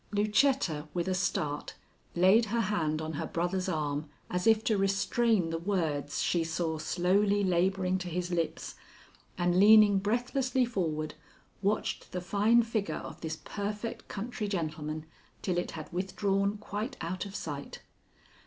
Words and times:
Lucetta, 0.09 0.87
with 0.95 1.07
a 1.07 1.13
start, 1.13 1.75
laid 2.15 2.45
her 2.45 2.59
hand 2.61 3.03
on 3.03 3.13
her 3.13 3.27
brother's 3.27 3.69
arm 3.69 4.09
as 4.31 4.47
if 4.47 4.63
to 4.63 4.75
restrain 4.75 5.51
the 5.51 5.59
words 5.59 6.23
she 6.23 6.43
saw 6.43 6.79
slowly 6.79 7.43
laboring 7.43 7.99
to 7.99 8.07
his 8.07 8.31
lips, 8.31 8.73
and 9.37 9.59
leaning 9.59 9.99
breathlessly 9.99 10.65
forward, 10.65 11.13
watched 11.61 12.13
the 12.13 12.19
fine 12.19 12.63
figure 12.63 12.95
of 12.95 13.21
this 13.21 13.35
perfect 13.45 14.07
country 14.07 14.47
gentleman 14.47 15.05
till 15.43 15.59
it 15.59 15.69
had 15.77 15.93
withdrawn 15.93 16.57
quite 16.57 16.97
out 16.99 17.27
of 17.27 17.35
sight. 17.35 17.83